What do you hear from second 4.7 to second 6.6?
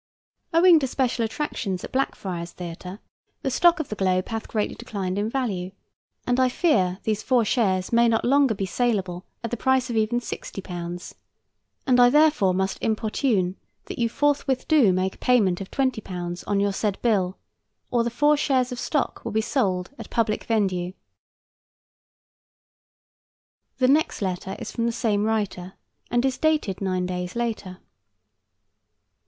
declined in value, and I